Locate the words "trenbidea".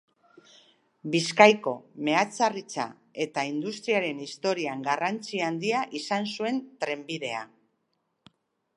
6.85-7.49